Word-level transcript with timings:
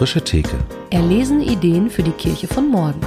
frische 0.00 0.24
Theke. 0.24 0.56
Erlesen 0.88 1.42
Ideen 1.42 1.90
für 1.90 2.02
die 2.02 2.12
Kirche 2.12 2.48
von 2.48 2.70
morgen. 2.70 3.02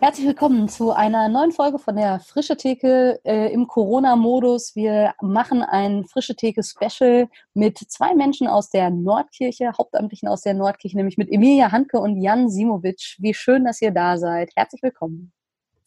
Herzlich 0.00 0.26
willkommen 0.26 0.68
zu 0.68 0.90
einer 0.90 1.28
neuen 1.28 1.52
Folge 1.52 1.78
von 1.78 1.94
der 1.94 2.18
Frische 2.18 2.56
Theke 2.56 3.20
äh, 3.22 3.52
im 3.52 3.68
Corona-Modus. 3.68 4.74
Wir 4.74 5.14
machen 5.20 5.62
ein 5.62 6.06
Frische 6.06 6.34
Theke-Special 6.34 7.28
mit 7.54 7.78
zwei 7.78 8.12
Menschen 8.16 8.48
aus 8.48 8.70
der 8.70 8.90
Nordkirche, 8.90 9.70
Hauptamtlichen 9.78 10.26
aus 10.26 10.40
der 10.40 10.54
Nordkirche, 10.54 10.96
nämlich 10.96 11.16
mit 11.16 11.30
Emilia 11.30 11.70
Hanke 11.70 12.00
und 12.00 12.20
Jan 12.20 12.50
Simovic. 12.50 13.18
Wie 13.20 13.34
schön, 13.34 13.66
dass 13.66 13.80
ihr 13.80 13.92
da 13.92 14.18
seid. 14.18 14.50
Herzlich 14.56 14.82
willkommen. 14.82 15.32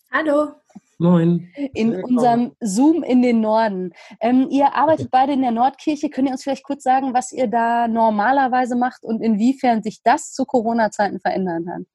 Hallo. 0.09 0.53
Moin. 0.97 1.51
In 1.73 1.95
unserem 2.03 2.55
Zoom 2.59 3.03
in 3.03 3.21
den 3.21 3.41
Norden. 3.41 3.93
Ähm, 4.19 4.47
ihr 4.49 4.73
arbeitet 4.73 5.09
beide 5.11 5.33
in 5.33 5.41
der 5.41 5.51
Nordkirche. 5.51 6.09
Könnt 6.09 6.27
ihr 6.27 6.31
uns 6.31 6.43
vielleicht 6.43 6.63
kurz 6.63 6.83
sagen, 6.83 7.13
was 7.13 7.31
ihr 7.31 7.47
da 7.47 7.87
normalerweise 7.87 8.75
macht 8.75 9.03
und 9.03 9.21
inwiefern 9.21 9.83
sich 9.83 10.01
das 10.03 10.33
zu 10.33 10.45
Corona-Zeiten 10.45 11.19
verändern 11.19 11.65
kann? 11.65 11.85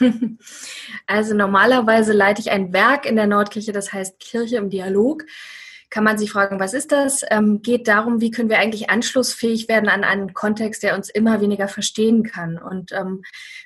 Also 1.06 1.34
normalerweise 1.34 2.12
leite 2.12 2.40
ich 2.40 2.50
ein 2.50 2.72
Werk 2.72 3.06
in 3.06 3.16
der 3.16 3.26
Nordkirche, 3.26 3.72
das 3.72 3.92
heißt 3.92 4.18
Kirche 4.18 4.56
im 4.56 4.70
Dialog. 4.70 5.24
Kann 5.88 6.02
man 6.02 6.18
sich 6.18 6.32
fragen, 6.32 6.58
was 6.58 6.74
ist 6.74 6.90
das? 6.90 7.22
Ähm, 7.30 7.62
geht 7.62 7.86
darum, 7.86 8.20
wie 8.20 8.32
können 8.32 8.50
wir 8.50 8.58
eigentlich 8.58 8.90
anschlussfähig 8.90 9.68
werden 9.68 9.88
an 9.88 10.02
einen 10.02 10.34
Kontext, 10.34 10.82
der 10.82 10.96
uns 10.96 11.08
immer 11.08 11.40
weniger 11.40 11.68
verstehen 11.68 12.24
kann. 12.24 12.58
Und 12.58 12.90
ähm, 12.92 13.22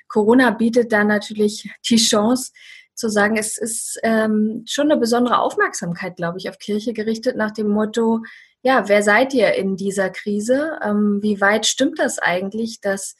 Corona 0.07 0.51
bietet 0.51 0.91
da 0.91 1.03
natürlich 1.03 1.71
die 1.89 1.97
Chance, 1.97 2.51
zu 3.01 3.09
sagen, 3.09 3.35
es 3.35 3.57
ist 3.57 3.99
ähm, 4.03 4.63
schon 4.67 4.91
eine 4.91 4.99
besondere 4.99 5.39
Aufmerksamkeit, 5.39 6.15
glaube 6.15 6.37
ich, 6.37 6.47
auf 6.47 6.59
Kirche 6.59 6.93
gerichtet 6.93 7.35
nach 7.35 7.51
dem 7.51 7.67
Motto, 7.67 8.21
ja, 8.63 8.87
wer 8.87 9.01
seid 9.01 9.33
ihr 9.33 9.55
in 9.55 9.75
dieser 9.75 10.11
Krise? 10.11 10.79
Ähm, 10.83 11.19
wie 11.21 11.41
weit 11.41 11.65
stimmt 11.65 11.97
das 11.99 12.19
eigentlich, 12.19 12.79
dass 12.79 13.15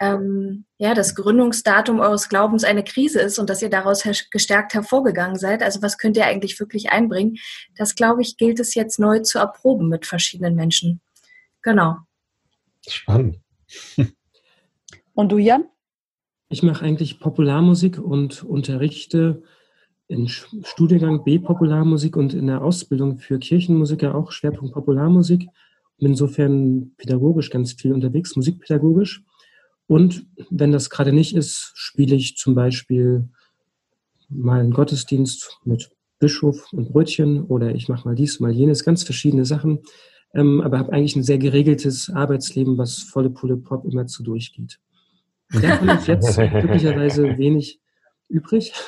ähm, 0.00 0.64
ja, 0.78 0.94
das 0.94 1.14
Gründungsdatum 1.14 2.00
eures 2.00 2.28
Glaubens 2.28 2.64
eine 2.64 2.84
Krise 2.84 3.20
ist 3.20 3.38
und 3.38 3.48
dass 3.48 3.62
ihr 3.62 3.70
daraus 3.70 4.04
her 4.04 4.14
gestärkt 4.30 4.74
hervorgegangen 4.74 5.38
seid. 5.38 5.62
Also 5.62 5.80
was 5.80 5.96
könnt 5.96 6.16
ihr 6.16 6.26
eigentlich 6.26 6.58
wirklich 6.58 6.90
einbringen? 6.90 7.36
Das, 7.76 7.94
glaube 7.94 8.22
ich, 8.22 8.36
gilt 8.36 8.60
es 8.60 8.74
jetzt 8.74 8.98
neu 8.98 9.20
zu 9.20 9.38
erproben 9.38 9.88
mit 9.88 10.06
verschiedenen 10.06 10.54
Menschen. 10.56 11.00
Genau. 11.62 11.96
Spannend. 12.86 13.38
Und 15.14 15.30
du, 15.30 15.38
Jan? 15.38 15.68
Ich 16.52 16.64
mache 16.64 16.84
eigentlich 16.84 17.20
Popularmusik 17.20 18.00
und 18.00 18.42
unterrichte 18.42 19.44
in 20.08 20.26
Studiengang 20.26 21.22
B 21.22 21.38
Popularmusik 21.38 22.16
und 22.16 22.34
in 22.34 22.48
der 22.48 22.64
Ausbildung 22.64 23.18
für 23.18 23.38
Kirchenmusiker 23.38 24.16
auch 24.16 24.32
Schwerpunkt 24.32 24.74
Popularmusik. 24.74 25.46
Insofern 25.98 26.90
pädagogisch 26.96 27.50
ganz 27.50 27.74
viel 27.74 27.92
unterwegs, 27.92 28.34
musikpädagogisch. 28.34 29.22
Und 29.86 30.26
wenn 30.50 30.72
das 30.72 30.90
gerade 30.90 31.12
nicht 31.12 31.36
ist, 31.36 31.70
spiele 31.76 32.16
ich 32.16 32.36
zum 32.36 32.56
Beispiel 32.56 33.28
mal 34.28 34.58
einen 34.58 34.72
Gottesdienst 34.72 35.60
mit 35.64 35.88
Bischof 36.18 36.72
und 36.72 36.90
Brötchen 36.90 37.44
oder 37.44 37.76
ich 37.76 37.88
mache 37.88 38.08
mal 38.08 38.16
dies, 38.16 38.40
mal 38.40 38.50
jenes, 38.50 38.82
ganz 38.82 39.04
verschiedene 39.04 39.44
Sachen. 39.44 39.82
Ähm, 40.34 40.60
aber 40.62 40.80
habe 40.80 40.92
eigentlich 40.92 41.14
ein 41.14 41.22
sehr 41.22 41.38
geregeltes 41.38 42.10
Arbeitsleben, 42.10 42.76
was 42.76 42.98
volle 42.98 43.30
Pulle 43.30 43.56
Pop 43.56 43.84
immer 43.84 44.08
zu 44.08 44.24
durchgeht. 44.24 44.80
Davon 45.52 45.88
ist 45.88 46.06
jetzt 46.06 46.36
glücklicherweise 46.36 47.36
wenig 47.38 47.80
übrig. 48.28 48.72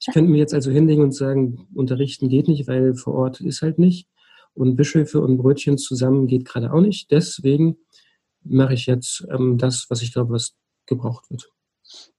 Ich 0.00 0.12
könnte 0.12 0.30
mir 0.30 0.38
jetzt 0.38 0.54
also 0.54 0.70
hinlegen 0.70 1.02
und 1.02 1.12
sagen, 1.12 1.66
unterrichten 1.74 2.28
geht 2.28 2.48
nicht, 2.48 2.68
weil 2.68 2.94
vor 2.94 3.14
Ort 3.14 3.40
ist 3.40 3.62
halt 3.62 3.78
nicht. 3.78 4.08
Und 4.54 4.76
Bischöfe 4.76 5.20
und 5.20 5.36
Brötchen 5.36 5.78
zusammen 5.78 6.26
geht 6.26 6.44
gerade 6.44 6.72
auch 6.72 6.80
nicht. 6.80 7.10
Deswegen 7.10 7.76
mache 8.42 8.74
ich 8.74 8.86
jetzt 8.86 9.26
ähm, 9.30 9.58
das, 9.58 9.86
was 9.88 10.02
ich 10.02 10.12
glaube, 10.12 10.34
was 10.34 10.54
gebraucht 10.86 11.28
wird. 11.30 11.50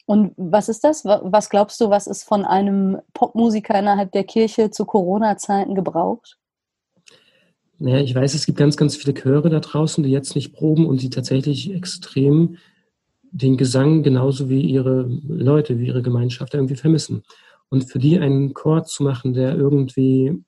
Und 0.05 0.33
was 0.37 0.69
ist 0.69 0.83
das? 0.83 1.03
Was 1.05 1.49
glaubst 1.49 1.81
du, 1.81 1.89
was 1.89 2.07
ist 2.07 2.23
von 2.23 2.45
einem 2.45 2.99
Popmusiker 3.13 3.77
innerhalb 3.77 4.11
der 4.11 4.23
Kirche 4.23 4.69
zu 4.71 4.85
Corona-Zeiten 4.85 5.75
gebraucht? 5.75 6.37
Naja, 7.79 7.99
ich 7.99 8.15
weiß, 8.15 8.33
es 8.33 8.45
gibt 8.45 8.57
ganz, 8.57 8.77
ganz 8.77 8.95
viele 8.95 9.13
Chöre 9.13 9.49
da 9.49 9.59
draußen, 9.59 10.03
die 10.03 10.09
jetzt 10.09 10.35
nicht 10.35 10.53
proben 10.53 10.87
und 10.87 11.01
die 11.01 11.09
tatsächlich 11.09 11.73
extrem 11.73 12.57
den 13.31 13.57
Gesang 13.57 14.03
genauso 14.03 14.49
wie 14.49 14.61
ihre 14.61 15.09
Leute, 15.27 15.79
wie 15.79 15.87
ihre 15.87 16.01
Gemeinschaft 16.01 16.53
irgendwie 16.53 16.75
vermissen. 16.75 17.23
Und 17.69 17.89
für 17.89 17.99
die 17.99 18.17
einen 18.19 18.53
Chor 18.53 18.83
zu 18.85 19.03
machen, 19.03 19.33
der 19.33 19.55
irgendwie 19.55 20.43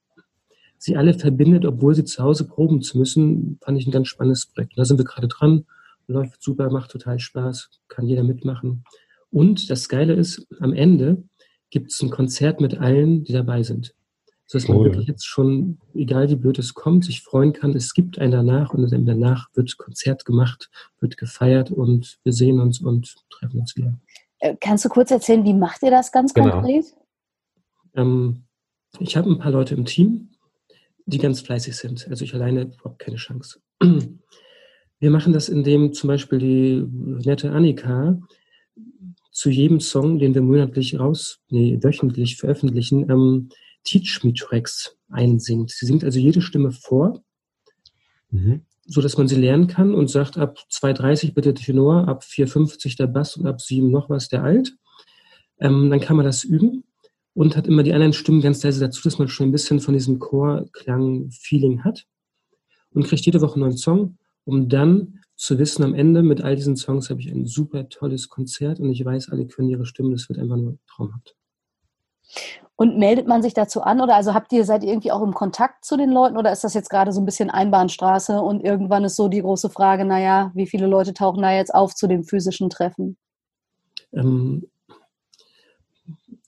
sie 0.77 0.95
alle 0.95 1.13
verbindet, 1.13 1.65
obwohl 1.65 1.93
sie 1.93 2.05
zu 2.05 2.23
Hause 2.23 2.47
proben 2.47 2.81
zu 2.81 2.97
müssen, 2.97 3.59
fand 3.61 3.77
ich 3.77 3.85
ein 3.85 3.91
ganz 3.91 4.07
spannendes 4.07 4.45
Projekt. 4.45 4.73
Da 4.77 4.85
sind 4.85 4.97
wir 4.97 5.05
gerade 5.05 5.27
dran, 5.27 5.65
läuft 6.07 6.41
super, 6.41 6.71
macht 6.71 6.91
total 6.91 7.19
Spaß, 7.19 7.69
kann 7.89 8.07
jeder 8.07 8.23
mitmachen. 8.23 8.83
Und 9.29 9.69
das 9.69 9.89
Geile 9.89 10.13
ist, 10.13 10.47
am 10.59 10.73
Ende 10.73 11.23
gibt 11.69 11.91
es 11.91 12.01
ein 12.01 12.09
Konzert 12.09 12.61
mit 12.61 12.79
allen, 12.79 13.23
die 13.23 13.33
dabei 13.33 13.61
sind. 13.63 13.93
So 14.51 14.57
dass 14.57 14.67
man 14.67 14.83
wirklich 14.83 15.05
jetzt 15.05 15.27
schon, 15.27 15.77
egal 15.93 16.27
wie 16.27 16.35
blöd 16.35 16.57
es 16.57 16.73
kommt, 16.73 17.05
sich 17.05 17.21
freuen 17.21 17.53
kann, 17.53 17.75
es 17.75 17.93
gibt 17.93 18.17
ein 18.17 18.31
danach 18.31 18.73
und 18.73 18.89
danach 18.89 19.47
wird 19.53 19.77
Konzert 19.77 20.25
gemacht, 20.25 20.71
wird 20.99 21.17
gefeiert 21.17 21.69
und 21.69 22.17
wir 22.23 22.33
sehen 22.33 22.59
uns 22.59 22.81
und 22.81 23.15
treffen 23.29 23.59
uns 23.59 23.75
wieder. 23.75 23.99
Äh, 24.39 24.55
kannst 24.59 24.85
du 24.85 24.89
kurz 24.89 25.11
erzählen, 25.11 25.45
wie 25.45 25.53
macht 25.53 25.83
ihr 25.83 25.91
das 25.91 26.11
ganz 26.11 26.33
genau. 26.33 26.49
konkret? 26.49 26.85
Ähm, 27.93 28.45
ich 28.97 29.15
habe 29.15 29.29
ein 29.29 29.37
paar 29.37 29.51
Leute 29.51 29.75
im 29.75 29.85
Team, 29.85 30.31
die 31.05 31.19
ganz 31.19 31.41
fleißig 31.41 31.77
sind. 31.77 32.07
Also 32.09 32.25
ich 32.25 32.33
alleine 32.33 32.63
überhaupt 32.63 32.97
keine 32.97 33.17
Chance. 33.17 33.59
Wir 34.99 35.11
machen 35.11 35.31
das, 35.31 35.47
indem 35.47 35.93
zum 35.93 36.07
Beispiel 36.07 36.39
die 36.39 36.87
nette 37.23 37.51
Annika 37.51 38.19
zu 39.31 39.51
jedem 39.51 39.79
Song, 39.79 40.17
den 40.17 40.33
wir 40.33 40.41
monatlich 40.41 40.99
raus, 40.99 41.39
nee, 41.49 41.77
wöchentlich 41.81 42.35
veröffentlichen, 42.35 43.09
ähm, 43.09 43.49
Teach 43.83 44.23
Me 44.23 44.33
Tracks 44.33 44.95
einsingt. 45.09 45.71
Sie 45.71 45.85
singt 45.85 46.03
also 46.03 46.19
jede 46.19 46.41
Stimme 46.41 46.71
vor, 46.71 47.23
mhm. 48.29 48.61
so 48.85 49.01
dass 49.01 49.17
man 49.17 49.27
sie 49.27 49.35
lernen 49.35 49.67
kann 49.67 49.93
und 49.93 50.09
sagt 50.09 50.37
ab 50.37 50.59
2,30 50.71 51.33
bitte 51.33 51.53
Tenor, 51.53 52.07
ab 52.07 52.23
4,50 52.23 52.97
der 52.97 53.07
Bass 53.07 53.37
und 53.37 53.47
ab 53.47 53.61
7 53.61 53.89
noch 53.89 54.09
was 54.09 54.29
der 54.29 54.43
Alt. 54.43 54.75
Ähm, 55.59 55.89
dann 55.89 55.99
kann 55.99 56.17
man 56.17 56.25
das 56.25 56.43
üben 56.43 56.83
und 57.33 57.55
hat 57.55 57.67
immer 57.67 57.83
die 57.83 57.93
anderen 57.93 58.13
Stimmen 58.13 58.41
ganz 58.41 58.63
leise 58.63 58.79
dazu, 58.79 59.01
dass 59.03 59.19
man 59.19 59.27
schon 59.27 59.47
ein 59.47 59.51
bisschen 59.51 59.79
von 59.79 59.93
diesem 59.93 60.19
Chorklang-Feeling 60.19 61.83
hat 61.83 62.05
und 62.91 63.05
kriegt 63.05 63.25
jede 63.25 63.41
Woche 63.41 63.55
einen 63.55 63.63
neuen 63.63 63.77
Song, 63.77 64.17
um 64.45 64.69
dann 64.69 65.19
zu 65.35 65.57
wissen, 65.57 65.83
am 65.83 65.93
Ende 65.93 66.21
mit 66.21 66.41
all 66.41 66.55
diesen 66.55 66.75
Songs 66.75 67.09
habe 67.09 67.21
ich 67.21 67.31
ein 67.31 67.45
super 67.45 67.87
tolles 67.87 68.27
Konzert 68.27 68.79
und 68.79 68.91
ich 68.91 69.05
weiß, 69.05 69.29
alle 69.29 69.47
können 69.47 69.69
ihre 69.69 69.85
Stimmen, 69.85 70.11
das 70.11 70.27
wird 70.27 70.37
einfach 70.37 70.57
nur 70.57 70.77
traumhaft. 70.85 71.35
Und 72.79 72.97
meldet 72.97 73.27
man 73.27 73.41
sich 73.41 73.53
dazu 73.53 73.81
an 73.81 73.99
oder 73.99 74.15
also 74.15 74.33
habt 74.33 74.53
ihr, 74.53 74.63
seid 74.63 74.83
ihr 74.83 74.89
irgendwie 74.89 75.11
auch 75.11 75.21
im 75.21 75.33
Kontakt 75.33 75.83
zu 75.83 75.97
den 75.97 76.11
Leuten 76.11 76.37
oder 76.37 76.49
ist 76.53 76.63
das 76.63 76.73
jetzt 76.73 76.89
gerade 76.89 77.11
so 77.11 77.19
ein 77.19 77.25
bisschen 77.25 77.49
Einbahnstraße 77.49 78.39
und 78.39 78.63
irgendwann 78.63 79.03
ist 79.03 79.17
so 79.17 79.27
die 79.27 79.41
große 79.41 79.69
Frage, 79.69 80.05
naja, 80.05 80.53
wie 80.55 80.65
viele 80.65 80.87
Leute 80.87 81.13
tauchen 81.13 81.41
da 81.41 81.51
jetzt 81.51 81.75
auf 81.75 81.93
zu 81.93 82.07
dem 82.07 82.23
physischen 82.23 82.69
Treffen? 82.69 83.17
Ähm, 84.13 84.69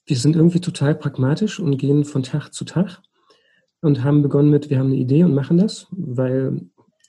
wir 0.06 0.16
sind 0.16 0.34
irgendwie 0.34 0.60
total 0.60 0.94
pragmatisch 0.94 1.60
und 1.60 1.76
gehen 1.76 2.06
von 2.06 2.22
Tag 2.22 2.54
zu 2.54 2.64
Tag 2.64 3.02
und 3.82 4.02
haben 4.02 4.22
begonnen 4.22 4.48
mit, 4.48 4.70
wir 4.70 4.78
haben 4.78 4.86
eine 4.86 4.96
Idee 4.96 5.24
und 5.24 5.34
machen 5.34 5.58
das, 5.58 5.86
weil 5.90 6.62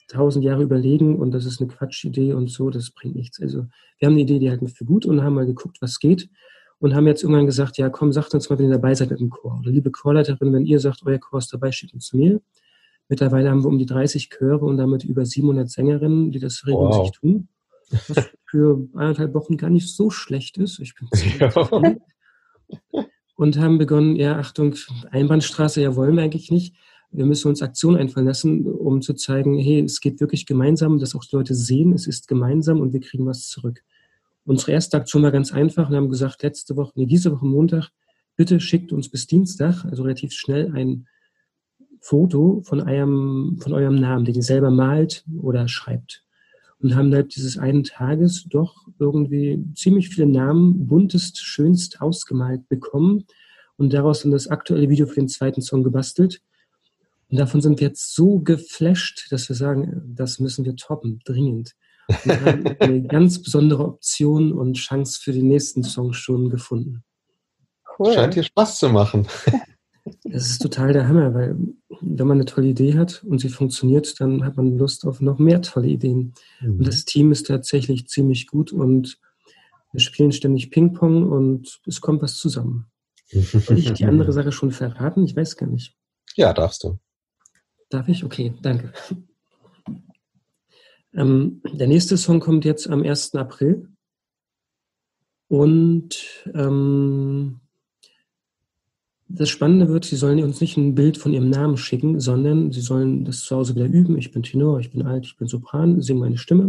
tausend 0.08 0.44
Jahre 0.44 0.64
überlegen 0.64 1.18
und 1.18 1.30
das 1.30 1.46
ist 1.46 1.62
eine 1.62 1.70
Quatschidee 1.70 2.34
und 2.34 2.50
so, 2.50 2.68
das 2.68 2.90
bringt 2.90 3.16
nichts. 3.16 3.40
Also 3.40 3.64
wir 3.98 4.06
haben 4.06 4.12
eine 4.12 4.20
Idee, 4.20 4.38
die 4.38 4.50
halten 4.50 4.66
wir 4.66 4.74
für 4.74 4.84
gut 4.84 5.06
und 5.06 5.22
haben 5.22 5.32
mal 5.32 5.46
geguckt, 5.46 5.78
was 5.80 5.98
geht 5.98 6.28
und 6.84 6.94
haben 6.94 7.06
jetzt 7.06 7.22
irgendwann 7.22 7.46
gesagt, 7.46 7.78
ja 7.78 7.88
komm, 7.88 8.12
sagt 8.12 8.34
uns 8.34 8.50
mal, 8.50 8.58
wenn 8.58 8.66
ihr 8.66 8.72
dabei 8.72 8.94
seid 8.94 9.08
mit 9.08 9.18
dem 9.18 9.30
Chor. 9.30 9.56
Oder 9.58 9.70
liebe 9.70 9.90
Chorleiterin, 9.90 10.52
wenn 10.52 10.66
ihr 10.66 10.78
sagt, 10.80 11.00
euer 11.06 11.18
Chor 11.18 11.38
ist 11.38 11.50
dabei, 11.50 11.72
schickt 11.72 11.94
uns 11.94 12.08
zu 12.08 12.18
mir. 12.18 12.42
Mittlerweile 13.08 13.48
haben 13.48 13.62
wir 13.62 13.68
um 13.68 13.78
die 13.78 13.86
30 13.86 14.28
Chöre 14.28 14.66
und 14.66 14.76
damit 14.76 15.02
über 15.02 15.24
700 15.24 15.70
Sängerinnen, 15.70 16.30
die 16.30 16.40
das 16.40 16.66
regelmäßig 16.66 16.98
wow. 16.98 17.10
tun. 17.10 17.48
Was 18.08 18.28
für 18.44 18.86
eineinhalb 18.92 19.32
Wochen 19.32 19.56
gar 19.56 19.70
nicht 19.70 19.88
so 19.96 20.10
schlecht 20.10 20.58
ist. 20.58 20.78
Ich 20.78 20.94
bin 20.94 21.08
ja. 21.38 21.96
Und 23.34 23.58
haben 23.58 23.78
begonnen, 23.78 24.16
ja, 24.16 24.38
Achtung, 24.38 24.74
Einbahnstraße, 25.10 25.80
ja, 25.80 25.96
wollen 25.96 26.16
wir 26.16 26.22
eigentlich 26.22 26.50
nicht. 26.50 26.76
Wir 27.10 27.24
müssen 27.24 27.48
uns 27.48 27.62
Aktionen 27.62 27.96
einfallen 27.96 28.26
lassen, 28.26 28.66
um 28.66 29.00
zu 29.00 29.14
zeigen, 29.14 29.58
hey, 29.58 29.80
es 29.80 30.00
geht 30.00 30.20
wirklich 30.20 30.44
gemeinsam, 30.44 30.98
dass 30.98 31.14
auch 31.14 31.24
die 31.24 31.34
Leute 31.34 31.54
sehen, 31.54 31.94
es 31.94 32.06
ist 32.06 32.28
gemeinsam 32.28 32.80
und 32.80 32.92
wir 32.92 33.00
kriegen 33.00 33.24
was 33.24 33.48
zurück. 33.48 33.82
Unsere 34.44 34.72
erste 34.72 34.96
Aktion 34.96 35.22
war 35.22 35.32
ganz 35.32 35.52
einfach. 35.52 35.90
Wir 35.90 35.96
haben 35.96 36.10
gesagt, 36.10 36.42
letzte 36.42 36.76
Woche, 36.76 36.92
nee, 36.96 37.06
diese 37.06 37.32
Woche 37.32 37.46
Montag, 37.46 37.90
bitte 38.36 38.60
schickt 38.60 38.92
uns 38.92 39.08
bis 39.08 39.26
Dienstag, 39.26 39.84
also 39.84 40.02
relativ 40.02 40.32
schnell, 40.32 40.72
ein 40.74 41.06
Foto 42.00 42.62
von 42.66 42.82
eurem, 42.82 43.58
von 43.60 43.72
eurem 43.72 43.94
Namen, 43.94 44.26
den 44.26 44.34
ihr 44.34 44.42
selber 44.42 44.70
malt 44.70 45.24
oder 45.40 45.68
schreibt. 45.68 46.22
Und 46.78 46.94
haben 46.94 47.14
halt 47.14 47.34
dieses 47.34 47.56
einen 47.56 47.84
Tages 47.84 48.44
doch 48.50 48.86
irgendwie 48.98 49.64
ziemlich 49.74 50.10
viele 50.10 50.26
Namen 50.26 50.86
buntest, 50.86 51.38
schönst 51.38 52.02
ausgemalt 52.02 52.68
bekommen. 52.68 53.24
und 53.76 53.92
daraus 53.92 54.22
dann 54.22 54.30
das 54.30 54.46
aktuelle 54.48 54.88
Video 54.88 55.06
für 55.06 55.16
den 55.20 55.28
zweiten 55.28 55.62
Song 55.62 55.82
gebastelt. 55.82 56.40
Und 57.30 57.38
davon 57.38 57.60
sind 57.60 57.80
wir 57.80 57.88
jetzt 57.88 58.14
so 58.14 58.38
geflasht, 58.38 59.32
dass 59.32 59.48
wir 59.48 59.56
sagen, 59.56 60.14
das 60.14 60.38
müssen 60.38 60.64
wir 60.64 60.76
toppen, 60.76 61.20
dringend. 61.24 61.74
Wir 62.24 62.40
haben 62.40 62.66
eine 62.80 63.02
ganz 63.02 63.42
besondere 63.42 63.84
Option 63.84 64.52
und 64.52 64.74
Chance 64.74 65.20
für 65.22 65.32
den 65.32 65.48
nächsten 65.48 65.82
Song 65.82 66.12
schon 66.12 66.50
gefunden. 66.50 67.04
Cool. 67.98 68.12
Scheint 68.12 68.34
dir 68.34 68.42
Spaß 68.42 68.78
zu 68.78 68.88
machen. 68.88 69.26
Das 70.24 70.50
ist 70.50 70.60
total 70.60 70.92
der 70.92 71.08
Hammer, 71.08 71.32
weil 71.32 71.56
wenn 72.02 72.26
man 72.26 72.36
eine 72.36 72.44
tolle 72.44 72.66
Idee 72.66 72.98
hat 72.98 73.24
und 73.24 73.38
sie 73.38 73.48
funktioniert, 73.48 74.20
dann 74.20 74.44
hat 74.44 74.56
man 74.56 74.76
Lust 74.76 75.06
auf 75.06 75.22
noch 75.22 75.38
mehr 75.38 75.62
tolle 75.62 75.88
Ideen. 75.88 76.34
Mhm. 76.60 76.78
Und 76.78 76.86
das 76.86 77.06
Team 77.06 77.32
ist 77.32 77.46
tatsächlich 77.46 78.06
ziemlich 78.08 78.46
gut 78.46 78.70
und 78.70 79.18
wir 79.92 80.00
spielen 80.00 80.32
ständig 80.32 80.70
Ping-Pong 80.70 81.30
und 81.30 81.80
es 81.86 82.00
kommt 82.00 82.20
was 82.20 82.36
zusammen. 82.36 82.86
Soll 83.30 83.78
ich 83.78 83.92
die 83.92 84.04
andere 84.04 84.32
Sache 84.34 84.52
schon 84.52 84.72
verraten? 84.72 85.24
Ich 85.24 85.36
weiß 85.36 85.56
gar 85.56 85.68
nicht. 85.68 85.96
Ja, 86.34 86.52
darfst 86.52 86.84
du. 86.84 86.98
Darf 87.88 88.08
ich? 88.08 88.24
Okay, 88.24 88.52
danke. 88.60 88.92
Ähm, 91.16 91.60
der 91.72 91.86
nächste 91.86 92.16
Song 92.16 92.40
kommt 92.40 92.64
jetzt 92.64 92.88
am 92.88 93.02
1. 93.02 93.34
April. 93.34 93.88
Und 95.48 96.44
ähm, 96.54 97.60
das 99.28 99.48
Spannende 99.48 99.88
wird, 99.88 100.04
Sie 100.04 100.16
sollen 100.16 100.42
uns 100.42 100.60
nicht 100.60 100.76
ein 100.76 100.94
Bild 100.94 101.16
von 101.16 101.32
Ihrem 101.32 101.50
Namen 101.50 101.76
schicken, 101.76 102.20
sondern 102.20 102.72
Sie 102.72 102.80
sollen 102.80 103.24
das 103.24 103.40
zu 103.40 103.56
Hause 103.56 103.74
wieder 103.74 103.86
üben. 103.86 104.18
Ich 104.18 104.32
bin 104.32 104.42
Tenor, 104.42 104.80
ich 104.80 104.90
bin 104.90 105.06
alt, 105.06 105.26
ich 105.26 105.36
bin 105.36 105.48
Sopran, 105.48 106.00
singe 106.00 106.20
meine 106.20 106.38
Stimme. 106.38 106.64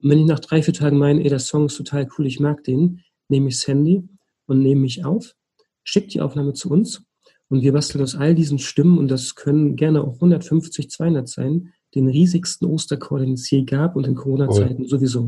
Und 0.00 0.10
wenn 0.10 0.18
ich 0.18 0.26
nach 0.26 0.40
drei, 0.40 0.62
vier 0.62 0.74
Tagen 0.74 0.98
meine, 0.98 1.22
ey, 1.22 1.28
der 1.28 1.38
Song 1.38 1.66
ist 1.66 1.76
total 1.76 2.08
cool, 2.16 2.26
ich 2.26 2.40
mag 2.40 2.64
den, 2.64 3.02
nehme 3.28 3.48
ich 3.48 3.56
das 3.56 3.66
Handy 3.66 4.08
und 4.46 4.60
nehme 4.60 4.82
mich 4.82 5.04
auf, 5.04 5.34
schicke 5.82 6.08
die 6.08 6.20
Aufnahme 6.20 6.52
zu 6.52 6.70
uns 6.70 7.02
und 7.48 7.62
wir 7.62 7.72
basteln 7.72 8.02
aus 8.02 8.14
all 8.14 8.34
diesen 8.34 8.58
Stimmen, 8.58 8.98
und 8.98 9.08
das 9.08 9.34
können 9.34 9.76
gerne 9.76 10.02
auch 10.02 10.14
150, 10.14 10.90
200 10.90 11.28
sein, 11.28 11.72
den 11.94 12.08
riesigsten 12.08 12.68
Osterchor, 12.68 13.20
den 13.20 13.32
es 13.32 13.50
je 13.50 13.64
gab 13.64 13.96
und 13.96 14.06
in 14.06 14.14
Corona-Zeiten 14.14 14.84
oh. 14.84 14.88
sowieso. 14.88 15.20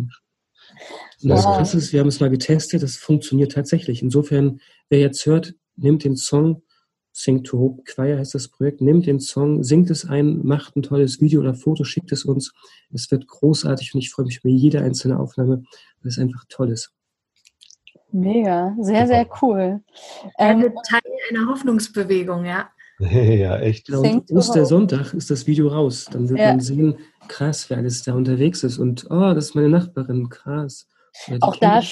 Und 1.23 1.29
das 1.29 1.45
wow. 1.45 1.57
Krasse 1.57 1.79
ist, 1.79 1.93
wir 1.93 2.01
haben 2.01 2.09
es 2.09 2.21
mal 2.21 2.31
getestet, 2.31 2.83
das 2.83 2.97
funktioniert 2.97 3.53
tatsächlich. 3.53 4.03
Insofern, 4.03 4.61
wer 4.89 5.01
jetzt 5.01 5.25
hört, 5.27 5.55
nimmt 5.77 6.05
den 6.05 6.17
Song, 6.17 6.63
Sing 7.13 7.43
to 7.43 7.59
Hope 7.59 7.83
Choir 7.85 8.19
heißt 8.19 8.35
das 8.35 8.49
Projekt, 8.49 8.81
nimmt 8.81 9.07
den 9.07 9.19
Song, 9.21 9.65
singt 9.65 9.91
es 9.91 10.09
ein, 10.09 10.47
macht 10.47 10.77
ein 10.77 10.83
tolles 10.83 11.21
Video 11.21 11.41
oder 11.41 11.55
Foto, 11.55 11.85
schickt 11.85 12.13
es 12.13 12.25
uns. 12.25 12.53
Es 12.93 13.11
wird 13.11 13.27
großartig 13.27 13.95
und 13.95 14.01
ich 14.01 14.11
freue 14.11 14.27
mich 14.27 14.39
über 14.39 14.49
jede 14.49 14.81
einzelne 14.81 15.19
Aufnahme, 15.19 15.65
weil 16.01 16.09
es 16.09 16.19
einfach 16.19 16.45
toll 16.49 16.71
ist. 16.71 16.93
Mega, 18.13 18.77
sehr, 18.81 19.07
sehr 19.07 19.29
cool. 19.43 19.81
Ähm, 20.39 20.73
Teil 20.89 21.01
einer 21.31 21.49
Hoffnungsbewegung, 21.49 22.45
ja. 22.45 22.71
Ja, 23.01 23.59
echt. 23.59 23.87
Genau, 23.87 24.03
und 24.03 24.31
Ostersonntag 24.31 25.15
ist 25.15 25.31
das 25.31 25.47
Video 25.47 25.69
raus. 25.69 26.07
Dann 26.11 26.29
wird 26.29 26.39
ja. 26.39 26.49
man 26.49 26.61
sehen, 26.61 26.99
krass, 27.29 27.71
wer 27.71 27.79
alles 27.79 28.03
da 28.03 28.15
unterwegs 28.15 28.63
ist. 28.63 28.79
Und 28.79 29.07
oh, 29.11 29.35
das 29.35 29.47
ist 29.47 29.55
meine 29.55 29.69
Nachbarin, 29.69 30.29
krass. 30.29 30.87
Ja, 31.27 31.37
auch 31.41 31.57
da, 31.57 31.83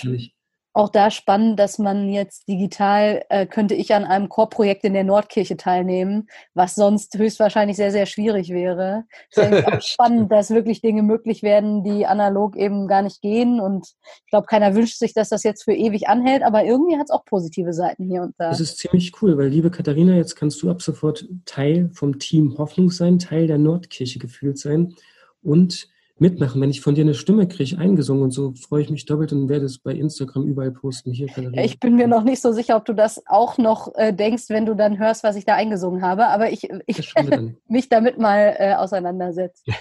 auch 0.73 0.91
da 0.91 1.11
spannend, 1.11 1.59
dass 1.59 1.79
man 1.79 2.09
jetzt 2.09 2.49
digital, 2.49 3.25
äh, 3.31 3.47
könnte 3.47 3.75
ich 3.75 3.94
an 3.94 4.05
einem 4.05 4.29
Chorprojekt 4.29 4.85
in 4.85 4.93
der 4.93 5.05
Nordkirche 5.05 5.56
teilnehmen, 5.56 6.29
was 6.55 6.75
sonst 6.75 7.17
höchstwahrscheinlich 7.19 7.76
sehr, 7.76 7.91
sehr 7.91 8.06
schwierig 8.06 8.50
wäre. 8.50 9.05
Es 9.31 9.50
ist 9.50 9.67
auch 9.67 9.82
spannend, 9.82 10.32
dass 10.32 10.50
wirklich 10.50 10.81
Dinge 10.81 11.03
möglich 11.03 11.43
werden, 11.43 11.85
die 11.85 12.06
analog 12.06 12.56
eben 12.56 12.88
gar 12.88 13.03
nicht 13.03 13.20
gehen. 13.20 13.61
Und 13.61 13.94
ich 14.25 14.31
glaube, 14.31 14.47
keiner 14.47 14.75
wünscht 14.75 14.99
sich, 14.99 15.15
dass 15.15 15.29
das 15.29 15.43
jetzt 15.43 15.65
für 15.65 15.73
ewig 15.73 16.09
anhält, 16.09 16.43
aber 16.43 16.65
irgendwie 16.65 16.97
hat 16.97 17.05
es 17.05 17.11
auch 17.11 17.25
positive 17.25 17.73
Seiten 17.73 18.05
hier 18.05 18.23
und 18.23 18.35
da. 18.38 18.50
Das 18.50 18.61
ist 18.61 18.79
ziemlich 18.79 19.12
cool, 19.23 19.37
weil 19.37 19.49
liebe 19.49 19.70
Katharina, 19.70 20.15
jetzt 20.15 20.37
kannst 20.37 20.62
du 20.62 20.70
ab 20.70 20.82
sofort 20.82 21.26
Teil 21.44 21.91
vom 21.93 22.19
Team 22.19 22.56
Hoffnung 22.59 22.91
sein, 22.91 23.19
Teil 23.19 23.47
der 23.47 23.59
Nordkirche 23.59 24.19
gefühlt 24.19 24.59
sein 24.59 24.94
und 25.43 25.88
mitmachen. 26.20 26.61
Wenn 26.61 26.70
ich 26.70 26.81
von 26.81 26.94
dir 26.94 27.03
eine 27.03 27.15
Stimme 27.15 27.49
kriege, 27.49 27.79
eingesungen 27.79 28.23
und 28.23 28.31
so, 28.31 28.53
freue 28.55 28.82
ich 28.82 28.91
mich 28.91 29.06
doppelt 29.06 29.32
und 29.32 29.49
werde 29.49 29.67
es 29.67 29.79
bei 29.79 29.93
Instagram 29.93 30.44
überall 30.44 30.73
posten. 30.73 31.12
Hier, 31.12 31.29
Katharina. 31.29 31.62
Ich 31.65 31.81
bin 31.81 31.97
mir 31.97 32.09
noch 32.09 32.25
nicht 32.25 32.41
so 32.41 32.53
sicher, 32.53 32.76
ob 32.76 32.85
du 32.85 32.93
das 32.93 33.23
auch 33.26 33.59
noch 33.59 33.94
äh, 33.97 34.12
denkst, 34.12 34.44
wenn 34.49 34.67
du 34.67 34.75
dann 34.75 34.99
hörst, 34.99 35.25
was 35.25 35.37
ich 35.37 35.44
da 35.44 35.55
eingesungen 35.55 36.03
habe, 36.03 36.26
aber 36.29 36.50
ich, 36.50 36.69
ich 36.87 37.15
mich 37.69 37.88
damit 37.88 38.19
mal 38.19 38.56
äh, 38.59 38.75
auseinandersetze. 38.75 39.62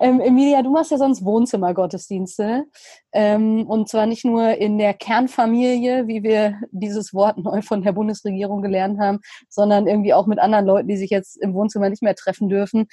Ähm, 0.00 0.20
Emilia, 0.20 0.62
du 0.62 0.70
machst 0.70 0.90
ja 0.90 0.98
sonst 0.98 1.24
Wohnzimmergottesdienste. 1.24 2.64
Ähm, 3.12 3.66
und 3.66 3.88
zwar 3.88 4.06
nicht 4.06 4.24
nur 4.24 4.54
in 4.54 4.78
der 4.78 4.94
Kernfamilie, 4.94 6.06
wie 6.08 6.22
wir 6.22 6.60
dieses 6.72 7.12
Wort 7.12 7.38
neu 7.38 7.62
von 7.62 7.82
der 7.82 7.92
Bundesregierung 7.92 8.62
gelernt 8.62 8.98
haben, 8.98 9.20
sondern 9.48 9.86
irgendwie 9.86 10.14
auch 10.14 10.26
mit 10.26 10.38
anderen 10.38 10.66
Leuten, 10.66 10.88
die 10.88 10.96
sich 10.96 11.10
jetzt 11.10 11.36
im 11.36 11.54
Wohnzimmer 11.54 11.90
nicht 11.90 12.02
mehr 12.02 12.14
treffen 12.14 12.48
dürfen. 12.48 12.86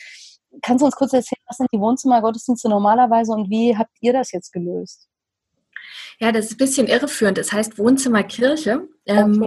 Kannst 0.62 0.82
du 0.82 0.86
uns 0.86 0.96
kurz 0.96 1.14
erzählen, 1.14 1.42
was 1.48 1.58
sind 1.58 1.70
die 1.74 1.80
Wohnzimmergottesdienste 1.80 2.70
normalerweise 2.70 3.32
und 3.32 3.50
wie 3.50 3.78
habt 3.78 3.96
ihr 4.02 4.14
das 4.14 4.32
jetzt 4.32 4.52
gelöst? 4.52 5.08
Ja, 6.20 6.32
das 6.32 6.46
ist 6.46 6.54
ein 6.54 6.58
bisschen 6.58 6.88
irreführend. 6.88 7.38
Es 7.38 7.52
heißt 7.52 7.78
Wohnzimmerkirche. 7.78 8.88
Ähm, 9.06 9.44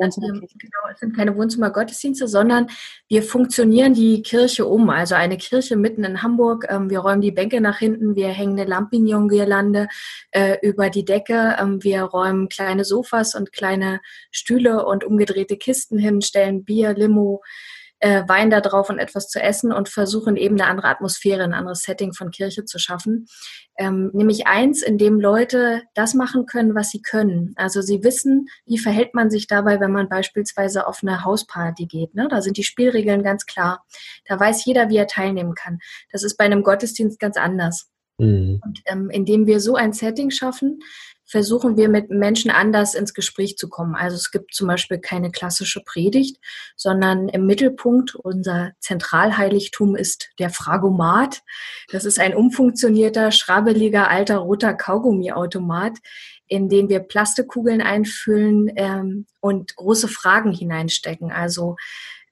ähm, 0.00 0.46
genau, 0.58 0.88
es 0.92 1.00
sind 1.00 1.16
keine 1.16 1.36
Wohnzimmergottesdienste, 1.36 2.28
sondern 2.28 2.68
wir 3.08 3.22
funktionieren 3.22 3.94
die 3.94 4.22
Kirche 4.22 4.66
um. 4.66 4.90
Also 4.90 5.14
eine 5.14 5.36
Kirche 5.36 5.76
mitten 5.76 6.04
in 6.04 6.22
Hamburg. 6.22 6.66
Ähm, 6.68 6.90
wir 6.90 7.00
räumen 7.00 7.20
die 7.20 7.32
Bänke 7.32 7.60
nach 7.60 7.78
hinten, 7.78 8.14
wir 8.14 8.28
hängen 8.28 8.58
eine 8.58 8.68
Lampignon-Girlande 8.68 9.88
äh, 10.30 10.56
über 10.62 10.90
die 10.90 11.04
Decke, 11.04 11.56
ähm, 11.58 11.82
wir 11.82 12.02
räumen 12.02 12.48
kleine 12.48 12.84
Sofas 12.84 13.34
und 13.34 13.52
kleine 13.52 14.00
Stühle 14.30 14.84
und 14.86 15.04
umgedrehte 15.04 15.56
Kisten 15.56 15.98
hin, 15.98 16.22
stellen 16.22 16.64
Bier, 16.64 16.94
Limo, 16.94 17.42
äh, 18.00 18.22
Wein 18.26 18.50
da 18.50 18.60
drauf 18.60 18.90
und 18.90 18.98
etwas 18.98 19.28
zu 19.28 19.40
essen 19.40 19.72
und 19.72 19.88
versuchen 19.88 20.36
eben 20.36 20.60
eine 20.60 20.70
andere 20.70 20.88
Atmosphäre, 20.88 21.42
ein 21.42 21.54
anderes 21.54 21.82
Setting 21.82 22.12
von 22.12 22.30
Kirche 22.30 22.64
zu 22.64 22.78
schaffen. 22.78 23.26
Ähm, 23.76 24.10
nämlich 24.12 24.46
eins, 24.46 24.82
in 24.82 24.98
dem 24.98 25.20
Leute 25.20 25.82
das 25.94 26.14
machen 26.14 26.46
können, 26.46 26.74
was 26.74 26.90
sie 26.90 27.02
können. 27.02 27.54
Also 27.56 27.80
sie 27.80 28.04
wissen, 28.04 28.48
wie 28.66 28.78
verhält 28.78 29.14
man 29.14 29.30
sich 29.30 29.46
dabei, 29.46 29.80
wenn 29.80 29.92
man 29.92 30.08
beispielsweise 30.08 30.86
auf 30.86 31.00
eine 31.02 31.24
Hausparty 31.24 31.86
geht. 31.86 32.14
Ne? 32.14 32.28
Da 32.28 32.42
sind 32.42 32.56
die 32.56 32.64
Spielregeln 32.64 33.22
ganz 33.22 33.46
klar. 33.46 33.84
Da 34.26 34.38
weiß 34.38 34.64
jeder, 34.64 34.88
wie 34.88 34.96
er 34.96 35.06
teilnehmen 35.06 35.54
kann. 35.54 35.78
Das 36.12 36.22
ist 36.22 36.36
bei 36.36 36.44
einem 36.44 36.62
Gottesdienst 36.62 37.18
ganz 37.18 37.36
anders. 37.36 37.88
Mhm. 38.18 38.60
Und 38.64 38.82
ähm, 38.86 39.10
indem 39.10 39.46
wir 39.46 39.60
so 39.60 39.74
ein 39.74 39.92
Setting 39.92 40.30
schaffen, 40.30 40.80
versuchen 41.28 41.76
wir 41.76 41.90
mit 41.90 42.08
Menschen 42.10 42.50
anders 42.50 42.94
ins 42.94 43.12
Gespräch 43.12 43.58
zu 43.58 43.68
kommen. 43.68 43.94
Also 43.94 44.16
es 44.16 44.30
gibt 44.30 44.54
zum 44.54 44.66
Beispiel 44.66 44.98
keine 44.98 45.30
klassische 45.30 45.82
Predigt, 45.84 46.38
sondern 46.74 47.28
im 47.28 47.44
Mittelpunkt 47.44 48.14
unser 48.14 48.72
Zentralheiligtum 48.80 49.94
ist 49.94 50.30
der 50.38 50.48
Fragomat. 50.48 51.42
Das 51.92 52.06
ist 52.06 52.18
ein 52.18 52.34
umfunktionierter, 52.34 53.30
schrabbeliger, 53.30 54.08
alter, 54.08 54.38
roter 54.38 54.72
Kaugummiautomat, 54.72 55.98
in 56.46 56.70
den 56.70 56.88
wir 56.88 57.00
Plastikkugeln 57.00 57.82
einfüllen 57.82 58.72
ähm, 58.76 59.26
und 59.40 59.76
große 59.76 60.08
Fragen 60.08 60.52
hineinstecken. 60.52 61.30
Also 61.30 61.76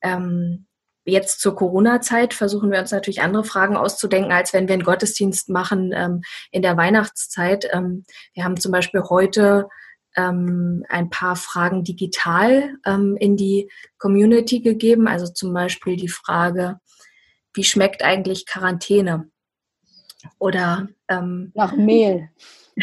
ähm, 0.01 0.67
Jetzt 1.09 1.41
zur 1.41 1.55
Corona-Zeit 1.55 2.35
versuchen 2.35 2.73
wir 2.73 2.81
uns 2.81 2.91
natürlich 2.91 3.23
andere 3.23 3.45
Fragen 3.45 3.77
auszudenken, 3.77 4.33
als 4.33 4.53
wenn 4.53 4.67
wir 4.67 4.75
einen 4.75 4.83
Gottesdienst 4.83 5.49
machen 5.49 5.93
ähm, 5.95 6.23
in 6.51 6.63
der 6.63 6.77
Weihnachtszeit. 6.77 7.69
Ähm, 7.73 8.05
wir 8.35 8.43
haben 8.43 8.57
zum 8.57 8.73
Beispiel 8.73 9.03
heute 9.03 9.69
ähm, 10.17 10.85
ein 10.89 11.09
paar 11.09 11.37
Fragen 11.37 11.85
digital 11.85 12.75
ähm, 12.85 13.17
in 13.21 13.37
die 13.37 13.71
Community 13.99 14.61
gegeben. 14.61 15.07
Also 15.07 15.29
zum 15.29 15.55
Beispiel 15.55 15.97
die 15.97 16.09
Frage, 16.09 16.81
wie 17.55 17.65
schmeckt 17.65 18.03
eigentlich 18.03 18.45
Quarantäne? 18.45 19.31
Oder 20.39 20.89
ähm, 21.09 21.53
nach 21.55 21.77
Mehl. 21.77 22.31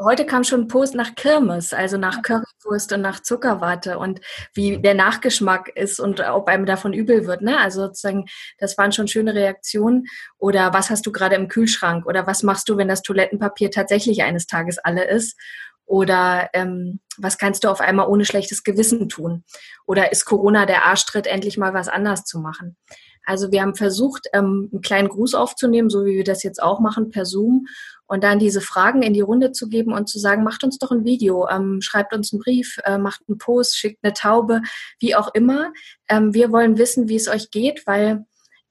heute 0.00 0.26
kam 0.26 0.44
schon 0.44 0.62
ein 0.62 0.68
Post 0.68 0.94
nach 0.94 1.14
Kirmes, 1.14 1.72
also 1.72 1.96
nach 1.98 2.22
Currywurst 2.22 2.92
und 2.92 3.02
nach 3.02 3.20
Zuckerwatte 3.20 3.98
und 3.98 4.20
wie 4.54 4.80
der 4.80 4.94
Nachgeschmack 4.94 5.70
ist 5.74 6.00
und 6.00 6.20
ob 6.20 6.48
einem 6.48 6.66
davon 6.66 6.92
übel 6.92 7.26
wird. 7.26 7.42
Ne? 7.42 7.58
Also 7.58 7.82
sozusagen, 7.82 8.26
das 8.58 8.78
waren 8.78 8.92
schon 8.92 9.08
schöne 9.08 9.34
Reaktionen. 9.34 10.06
Oder 10.38 10.72
was 10.72 10.90
hast 10.90 11.06
du 11.06 11.12
gerade 11.12 11.36
im 11.36 11.48
Kühlschrank? 11.48 12.06
Oder 12.06 12.26
was 12.26 12.42
machst 12.42 12.68
du, 12.68 12.76
wenn 12.76 12.88
das 12.88 13.02
Toilettenpapier 13.02 13.70
tatsächlich 13.70 14.22
eines 14.22 14.46
Tages 14.46 14.78
alle 14.78 15.04
ist? 15.04 15.38
Oder 15.84 16.50
ähm, 16.52 17.00
was 17.18 17.36
kannst 17.36 17.64
du 17.64 17.68
auf 17.68 17.80
einmal 17.80 18.06
ohne 18.06 18.24
schlechtes 18.24 18.62
Gewissen 18.62 19.08
tun? 19.08 19.44
Oder 19.86 20.12
ist 20.12 20.24
Corona 20.24 20.64
der 20.64 20.86
Arschtritt, 20.86 21.26
endlich 21.26 21.58
mal 21.58 21.74
was 21.74 21.88
anders 21.88 22.24
zu 22.24 22.38
machen? 22.38 22.76
Also 23.24 23.52
wir 23.52 23.62
haben 23.62 23.74
versucht, 23.74 24.28
ähm, 24.32 24.70
einen 24.72 24.82
kleinen 24.82 25.08
Gruß 25.08 25.34
aufzunehmen, 25.34 25.90
so 25.90 26.04
wie 26.04 26.16
wir 26.16 26.24
das 26.24 26.42
jetzt 26.42 26.62
auch 26.62 26.80
machen 26.80 27.10
per 27.10 27.26
Zoom 27.26 27.66
und 28.10 28.24
dann 28.24 28.40
diese 28.40 28.60
Fragen 28.60 29.02
in 29.02 29.14
die 29.14 29.20
Runde 29.20 29.52
zu 29.52 29.68
geben 29.68 29.92
und 29.92 30.08
zu 30.08 30.18
sagen, 30.18 30.42
macht 30.42 30.64
uns 30.64 30.78
doch 30.78 30.90
ein 30.90 31.04
Video, 31.04 31.46
ähm, 31.48 31.80
schreibt 31.80 32.12
uns 32.12 32.32
einen 32.32 32.40
Brief, 32.40 32.78
äh, 32.84 32.98
macht 32.98 33.20
einen 33.28 33.38
Post, 33.38 33.78
schickt 33.78 34.00
eine 34.02 34.12
Taube, 34.12 34.62
wie 34.98 35.14
auch 35.14 35.32
immer. 35.32 35.72
Ähm, 36.08 36.34
wir 36.34 36.50
wollen 36.50 36.76
wissen, 36.76 37.08
wie 37.08 37.14
es 37.14 37.28
euch 37.28 37.52
geht, 37.52 37.86
weil 37.86 38.26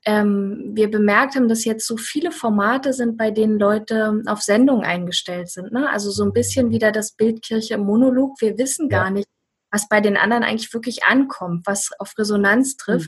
ähm, 0.05 0.71
wir 0.73 0.91
bemerkt 0.91 1.35
haben, 1.35 1.47
dass 1.47 1.63
jetzt 1.63 1.87
so 1.87 1.95
viele 1.95 2.31
Formate 2.33 2.91
sind, 2.91 3.15
bei 3.15 3.31
denen 3.31 3.57
Leute 3.57 4.21
auf 4.25 4.41
Sendung 4.41 4.83
eingestellt 4.83 5.49
sind. 5.49 5.71
Ne? 5.71 5.89
Also 5.89 6.11
so 6.11 6.25
ein 6.25 6.33
bisschen 6.33 6.69
wieder 6.71 6.91
das 6.91 7.13
Bild 7.13 7.41
Kirche 7.41 7.75
im 7.75 7.85
Monolog. 7.85 8.41
Wir 8.41 8.57
wissen 8.57 8.89
gar 8.89 9.05
ja. 9.05 9.11
nicht, 9.11 9.27
was 9.71 9.87
bei 9.87 10.01
den 10.01 10.17
anderen 10.17 10.43
eigentlich 10.43 10.73
wirklich 10.73 11.05
ankommt, 11.05 11.65
was 11.65 11.91
auf 11.97 12.13
Resonanz 12.17 12.75
trifft. 12.75 13.07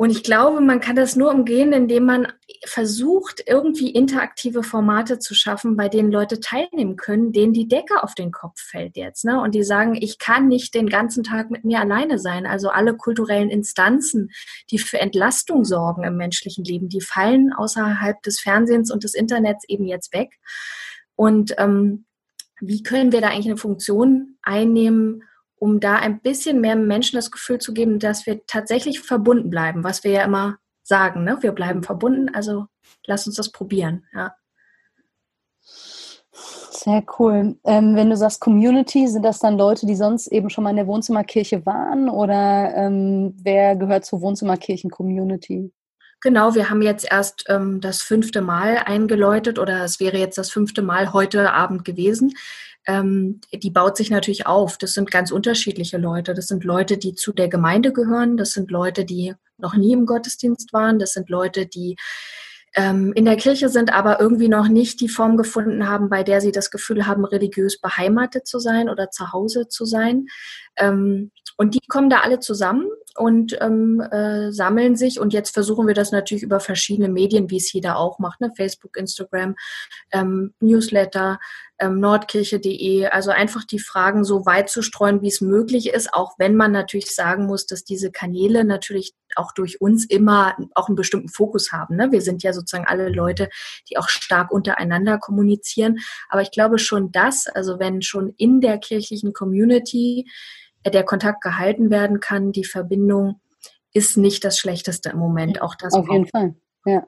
Und 0.00 0.08
ich 0.08 0.22
glaube, 0.22 0.62
man 0.62 0.80
kann 0.80 0.96
das 0.96 1.14
nur 1.14 1.30
umgehen, 1.30 1.74
indem 1.74 2.06
man 2.06 2.32
versucht, 2.64 3.44
irgendwie 3.46 3.90
interaktive 3.90 4.62
Formate 4.62 5.18
zu 5.18 5.34
schaffen, 5.34 5.76
bei 5.76 5.90
denen 5.90 6.10
Leute 6.10 6.40
teilnehmen 6.40 6.96
können, 6.96 7.32
denen 7.32 7.52
die 7.52 7.68
Decke 7.68 8.02
auf 8.02 8.14
den 8.14 8.32
Kopf 8.32 8.58
fällt 8.58 8.96
jetzt. 8.96 9.26
Ne? 9.26 9.38
Und 9.38 9.54
die 9.54 9.62
sagen, 9.62 9.94
ich 9.94 10.18
kann 10.18 10.48
nicht 10.48 10.74
den 10.74 10.88
ganzen 10.88 11.22
Tag 11.22 11.50
mit 11.50 11.66
mir 11.66 11.80
alleine 11.80 12.18
sein. 12.18 12.46
Also 12.46 12.70
alle 12.70 12.96
kulturellen 12.96 13.50
Instanzen, 13.50 14.30
die 14.70 14.78
für 14.78 14.98
Entlastung 14.98 15.66
sorgen 15.66 16.02
im 16.04 16.16
menschlichen 16.16 16.64
Leben, 16.64 16.88
die 16.88 17.02
fallen 17.02 17.52
außerhalb 17.52 18.22
des 18.22 18.40
Fernsehens 18.40 18.90
und 18.90 19.04
des 19.04 19.12
Internets 19.12 19.68
eben 19.68 19.84
jetzt 19.84 20.14
weg. 20.14 20.30
Und 21.14 21.52
ähm, 21.58 22.06
wie 22.58 22.82
können 22.82 23.12
wir 23.12 23.20
da 23.20 23.28
eigentlich 23.28 23.48
eine 23.48 23.58
Funktion 23.58 24.38
einnehmen, 24.40 25.24
um 25.60 25.78
da 25.78 25.96
ein 25.96 26.20
bisschen 26.20 26.60
mehr 26.60 26.74
Menschen 26.74 27.16
das 27.16 27.30
Gefühl 27.30 27.58
zu 27.58 27.74
geben, 27.74 27.98
dass 27.98 28.26
wir 28.26 28.44
tatsächlich 28.46 29.00
verbunden 29.00 29.50
bleiben, 29.50 29.84
was 29.84 30.02
wir 30.02 30.10
ja 30.10 30.24
immer 30.24 30.56
sagen, 30.82 31.22
ne? 31.22 31.38
wir 31.42 31.52
bleiben 31.52 31.82
verbunden, 31.82 32.34
also 32.34 32.66
lass 33.06 33.26
uns 33.26 33.36
das 33.36 33.52
probieren. 33.52 34.04
Ja. 34.12 34.34
Sehr 36.32 37.04
cool. 37.18 37.56
Ähm, 37.64 37.94
wenn 37.94 38.08
du 38.08 38.16
sagst 38.16 38.40
Community, 38.40 39.06
sind 39.06 39.22
das 39.22 39.38
dann 39.38 39.58
Leute, 39.58 39.84
die 39.84 39.96
sonst 39.96 40.28
eben 40.28 40.48
schon 40.48 40.64
mal 40.64 40.70
in 40.70 40.76
der 40.76 40.86
Wohnzimmerkirche 40.86 41.66
waren 41.66 42.08
oder 42.08 42.74
ähm, 42.74 43.36
wer 43.42 43.76
gehört 43.76 44.06
zur 44.06 44.22
Wohnzimmerkirchen-Community? 44.22 45.74
Genau, 46.22 46.54
wir 46.54 46.70
haben 46.70 46.80
jetzt 46.80 47.10
erst 47.10 47.44
ähm, 47.48 47.82
das 47.82 48.00
fünfte 48.00 48.40
Mal 48.40 48.78
eingeläutet 48.78 49.58
oder 49.58 49.84
es 49.84 50.00
wäre 50.00 50.16
jetzt 50.16 50.38
das 50.38 50.50
fünfte 50.50 50.80
Mal 50.80 51.12
heute 51.12 51.52
Abend 51.52 51.84
gewesen 51.84 52.32
ähm, 52.86 53.40
die 53.52 53.70
baut 53.70 53.96
sich 53.96 54.10
natürlich 54.10 54.46
auf. 54.46 54.78
Das 54.78 54.94
sind 54.94 55.10
ganz 55.10 55.30
unterschiedliche 55.30 55.98
Leute. 55.98 56.34
Das 56.34 56.46
sind 56.46 56.64
Leute, 56.64 56.98
die 56.98 57.14
zu 57.14 57.32
der 57.32 57.48
Gemeinde 57.48 57.92
gehören. 57.92 58.36
Das 58.36 58.52
sind 58.52 58.70
Leute, 58.70 59.04
die 59.04 59.34
noch 59.58 59.74
nie 59.74 59.92
im 59.92 60.06
Gottesdienst 60.06 60.72
waren. 60.72 60.98
Das 60.98 61.12
sind 61.12 61.28
Leute, 61.28 61.66
die 61.66 61.96
ähm, 62.74 63.12
in 63.14 63.24
der 63.24 63.36
Kirche 63.36 63.68
sind, 63.68 63.92
aber 63.92 64.20
irgendwie 64.20 64.48
noch 64.48 64.68
nicht 64.68 65.00
die 65.00 65.08
Form 65.08 65.36
gefunden 65.36 65.88
haben, 65.88 66.08
bei 66.08 66.22
der 66.22 66.40
sie 66.40 66.52
das 66.52 66.70
Gefühl 66.70 67.06
haben, 67.06 67.24
religiös 67.24 67.80
beheimatet 67.80 68.46
zu 68.46 68.58
sein 68.58 68.88
oder 68.88 69.10
zu 69.10 69.32
Hause 69.32 69.68
zu 69.68 69.84
sein. 69.84 70.26
Ähm, 70.76 71.32
und 71.56 71.74
die 71.74 71.86
kommen 71.88 72.08
da 72.08 72.20
alle 72.20 72.38
zusammen 72.38 72.86
und 73.16 73.56
ähm, 73.60 74.00
äh, 74.00 74.52
sammeln 74.52 74.96
sich. 74.96 75.20
Und 75.20 75.32
jetzt 75.32 75.52
versuchen 75.52 75.86
wir 75.86 75.94
das 75.94 76.12
natürlich 76.12 76.42
über 76.42 76.60
verschiedene 76.60 77.08
Medien, 77.08 77.50
wie 77.50 77.56
es 77.56 77.72
jeder 77.72 77.96
auch 77.96 78.18
macht, 78.18 78.40
ne? 78.40 78.52
Facebook, 78.56 78.96
Instagram, 78.96 79.56
ähm, 80.12 80.54
Newsletter, 80.60 81.38
ähm, 81.80 81.98
nordkirche.de. 81.98 83.06
Also 83.06 83.30
einfach 83.30 83.64
die 83.64 83.78
Fragen 83.78 84.24
so 84.24 84.46
weit 84.46 84.68
zu 84.68 84.82
streuen, 84.82 85.22
wie 85.22 85.28
es 85.28 85.40
möglich 85.40 85.88
ist, 85.88 86.12
auch 86.12 86.34
wenn 86.38 86.54
man 86.54 86.72
natürlich 86.72 87.14
sagen 87.14 87.46
muss, 87.46 87.66
dass 87.66 87.84
diese 87.84 88.12
Kanäle 88.12 88.64
natürlich 88.64 89.14
auch 89.34 89.52
durch 89.52 89.80
uns 89.80 90.04
immer 90.04 90.56
auch 90.74 90.88
einen 90.88 90.96
bestimmten 90.96 91.28
Fokus 91.28 91.72
haben. 91.72 91.96
Ne? 91.96 92.12
Wir 92.12 92.20
sind 92.20 92.42
ja 92.42 92.52
sozusagen 92.52 92.86
alle 92.86 93.08
Leute, 93.08 93.48
die 93.88 93.96
auch 93.96 94.08
stark 94.08 94.50
untereinander 94.50 95.18
kommunizieren. 95.18 95.98
Aber 96.28 96.42
ich 96.42 96.50
glaube 96.50 96.78
schon 96.78 97.12
das, 97.12 97.46
also 97.46 97.78
wenn 97.78 98.02
schon 98.02 98.34
in 98.36 98.60
der 98.60 98.78
kirchlichen 98.78 99.32
Community 99.32 100.26
der 100.86 101.04
Kontakt 101.04 101.42
gehalten 101.42 101.90
werden 101.90 102.20
kann, 102.20 102.52
die 102.52 102.64
Verbindung 102.64 103.40
ist 103.92 104.16
nicht 104.16 104.44
das 104.44 104.58
Schlechteste 104.58 105.10
im 105.10 105.18
Moment. 105.18 105.62
Auch 105.62 105.74
das 105.74 105.94
auf 105.94 106.08
jeden 106.08 106.26
Fall. 106.26 106.54
Ja. 106.86 107.04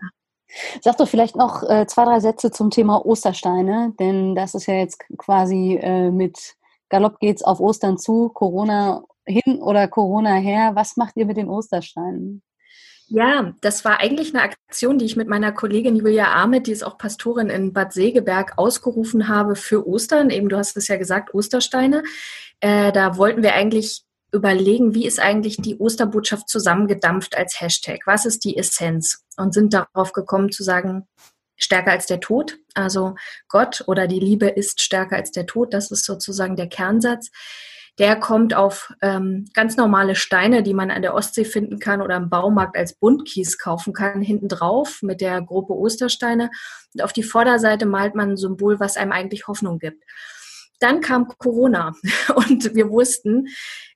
Sag 0.82 0.98
doch 0.98 1.08
vielleicht 1.08 1.36
noch 1.36 1.62
äh, 1.62 1.86
zwei, 1.86 2.04
drei 2.04 2.20
Sätze 2.20 2.50
zum 2.50 2.70
Thema 2.70 3.04
Ostersteine, 3.06 3.94
denn 3.98 4.34
das 4.34 4.54
ist 4.54 4.66
ja 4.66 4.74
jetzt 4.74 5.02
quasi 5.16 5.78
äh, 5.80 6.10
mit 6.10 6.56
Galopp 6.90 7.20
geht's 7.20 7.42
auf 7.42 7.60
Ostern 7.60 7.96
zu, 7.96 8.28
Corona 8.28 9.02
hin 9.24 9.62
oder 9.62 9.88
Corona 9.88 10.34
her. 10.34 10.72
Was 10.74 10.96
macht 10.96 11.16
ihr 11.16 11.24
mit 11.24 11.38
den 11.38 11.48
Ostersteinen? 11.48 12.42
Ja, 13.08 13.54
das 13.60 13.84
war 13.84 14.00
eigentlich 14.00 14.34
eine 14.34 14.42
Aktion, 14.42 14.98
die 14.98 15.04
ich 15.04 15.16
mit 15.16 15.28
meiner 15.28 15.52
Kollegin 15.52 15.96
Julia 15.96 16.32
Ahmed, 16.32 16.66
die 16.66 16.72
ist 16.72 16.82
auch 16.82 16.96
Pastorin 16.96 17.50
in 17.50 17.72
Bad 17.72 17.92
Segeberg, 17.92 18.54
ausgerufen 18.56 19.28
habe 19.28 19.54
für 19.54 19.86
Ostern. 19.86 20.30
Eben, 20.30 20.48
du 20.48 20.56
hast 20.56 20.76
es 20.76 20.88
ja 20.88 20.96
gesagt, 20.96 21.34
Ostersteine. 21.34 22.04
Äh, 22.62 22.92
da 22.92 23.16
wollten 23.16 23.42
wir 23.42 23.54
eigentlich 23.54 24.04
überlegen, 24.30 24.94
wie 24.94 25.04
ist 25.04 25.20
eigentlich 25.20 25.56
die 25.58 25.76
Osterbotschaft 25.76 26.48
zusammengedampft 26.48 27.36
als 27.36 27.60
Hashtag? 27.60 28.00
Was 28.06 28.24
ist 28.24 28.44
die 28.44 28.56
Essenz? 28.56 29.24
Und 29.36 29.52
sind 29.52 29.74
darauf 29.74 30.12
gekommen 30.12 30.52
zu 30.52 30.62
sagen, 30.62 31.06
stärker 31.56 31.90
als 31.90 32.06
der 32.06 32.20
Tod. 32.20 32.58
Also 32.74 33.16
Gott 33.48 33.82
oder 33.88 34.06
die 34.06 34.20
Liebe 34.20 34.48
ist 34.48 34.80
stärker 34.80 35.16
als 35.16 35.32
der 35.32 35.46
Tod. 35.46 35.74
Das 35.74 35.90
ist 35.90 36.04
sozusagen 36.04 36.54
der 36.54 36.68
Kernsatz. 36.68 37.30
Der 37.98 38.16
kommt 38.16 38.54
auf 38.54 38.92
ähm, 39.02 39.50
ganz 39.54 39.76
normale 39.76 40.14
Steine, 40.14 40.62
die 40.62 40.72
man 40.72 40.90
an 40.90 41.02
der 41.02 41.14
Ostsee 41.14 41.44
finden 41.44 41.80
kann 41.80 42.00
oder 42.00 42.16
im 42.16 42.30
Baumarkt 42.30 42.76
als 42.76 42.94
Buntkies 42.94 43.58
kaufen 43.58 43.92
kann, 43.92 44.22
hinten 44.22 44.48
drauf 44.48 45.00
mit 45.02 45.20
der 45.20 45.42
Gruppe 45.42 45.74
Ostersteine. 45.74 46.50
Und 46.94 47.02
auf 47.02 47.12
die 47.12 47.24
Vorderseite 47.24 47.86
malt 47.86 48.14
man 48.14 48.30
ein 48.30 48.36
Symbol, 48.36 48.78
was 48.78 48.96
einem 48.96 49.12
eigentlich 49.12 49.48
Hoffnung 49.48 49.78
gibt. 49.78 50.04
Dann 50.82 51.00
kam 51.00 51.28
Corona 51.28 51.94
und 52.34 52.74
wir 52.74 52.90
wussten, 52.90 53.46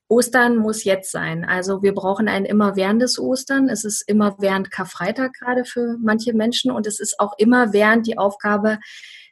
Ostern 0.09 0.57
muss 0.57 0.85
jetzt 0.85 1.11
sein. 1.11 1.45
Also 1.45 1.83
wir 1.83 1.93
brauchen 1.93 2.28
ein 2.28 2.45
immerwährendes 2.45 3.19
Ostern. 3.19 3.69
Es 3.69 3.85
ist 3.85 4.02
immer 4.07 4.37
während 4.38 4.71
Karfreitag 4.71 5.33
gerade 5.33 5.64
für 5.64 5.97
manche 6.00 6.33
Menschen 6.33 6.71
und 6.71 6.87
es 6.87 7.00
ist 7.00 7.19
auch 7.19 7.35
immer 7.38 7.73
während 7.73 8.07
die 8.07 8.16
Aufgabe, 8.16 8.78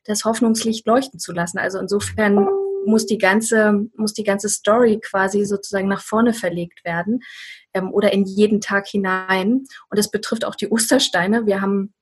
das 0.05 0.25
Hoffnungslicht 0.25 0.85
leuchten 0.87 1.21
zu 1.21 1.33
lassen. 1.33 1.59
Also 1.59 1.79
insofern 1.79 2.49
muss 2.87 3.07
die 3.07 3.19
ganze, 3.19 3.87
muss 3.97 4.15
die 4.15 4.25
ganze 4.25 4.49
Story 4.49 4.99
quasi 5.01 5.45
sozusagen 5.45 5.89
nach 5.89 6.03
vorne 6.03 6.35
verlegt 6.35 6.85
werden 6.85 7.21
ähm, 7.73 7.93
oder 7.93 8.13
in 8.13 8.25
jeden 8.25 8.61
Tag 8.61 8.89
hinein. 8.89 9.65
Und 9.91 9.99
das 9.99 10.11
betrifft 10.11 10.45
auch 10.45 10.57
die 10.57 10.69
Ostersteine. 10.69 11.47
Wir 11.47 11.61
haben 11.61 11.95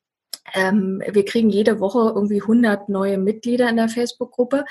ähm, 0.54 1.02
wir 1.08 1.24
kriegen 1.24 1.50
jede 1.50 1.78
Woche 1.78 2.12
irgendwie 2.14 2.40
100 2.40 2.88
neue 2.88 3.16
Mitglieder 3.16 3.68
in 3.68 3.76
der 3.76 3.88
Facebook-Gruppe. 3.88 4.64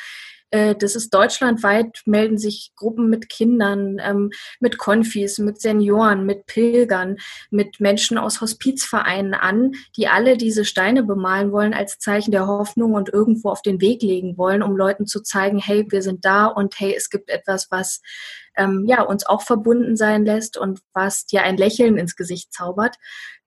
Äh, 0.51 0.75
das 0.75 0.95
ist 0.95 1.13
deutschlandweit, 1.13 2.01
melden 2.05 2.37
sich 2.37 2.73
Gruppen 2.75 3.09
mit 3.09 3.29
Kindern, 3.29 3.97
ähm, 4.03 4.31
mit 4.59 4.77
Konfis, 4.77 5.39
mit 5.39 5.61
Senioren, 5.61 6.25
mit 6.25 6.45
Pilgern, 6.45 7.17
mit 7.49 7.79
Menschen 7.79 8.17
aus 8.17 8.41
Hospizvereinen 8.41 9.33
an, 9.33 9.71
die 9.95 10.07
alle 10.07 10.37
diese 10.37 10.65
Steine 10.65 11.03
bemalen 11.03 11.51
wollen 11.51 11.73
als 11.73 11.99
Zeichen 11.99 12.31
der 12.31 12.47
Hoffnung 12.47 12.93
und 12.93 13.09
irgendwo 13.09 13.49
auf 13.49 13.61
den 13.61 13.79
Weg 13.81 14.01
legen 14.03 14.37
wollen, 14.37 14.61
um 14.61 14.75
Leuten 14.75 15.07
zu 15.07 15.21
zeigen, 15.21 15.57
hey, 15.57 15.85
wir 15.89 16.01
sind 16.01 16.25
da 16.25 16.45
und 16.45 16.79
hey, 16.79 16.93
es 16.95 17.09
gibt 17.09 17.29
etwas, 17.29 17.67
was 17.71 18.01
ähm, 18.57 18.85
ja, 18.85 19.01
uns 19.03 19.25
auch 19.25 19.41
verbunden 19.41 19.95
sein 19.95 20.25
lässt 20.25 20.57
und 20.57 20.81
was 20.93 21.25
dir 21.25 21.43
ein 21.43 21.57
Lächeln 21.57 21.97
ins 21.97 22.15
Gesicht 22.15 22.53
zaubert. 22.53 22.97